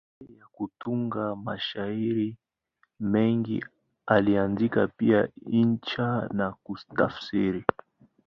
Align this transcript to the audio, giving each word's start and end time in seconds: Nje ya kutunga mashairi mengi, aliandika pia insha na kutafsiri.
Nje 0.21 0.33
ya 0.39 0.47
kutunga 0.51 1.23
mashairi 1.35 2.37
mengi, 2.99 3.65
aliandika 4.05 4.87
pia 4.87 5.29
insha 5.61 6.29
na 6.33 6.51
kutafsiri. 6.63 7.63